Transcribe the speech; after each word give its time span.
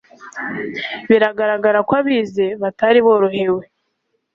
biragaragara 1.09 1.79
ko 1.87 1.93
abize 2.01 2.45
batari 2.61 2.99
borohewe 3.05 3.63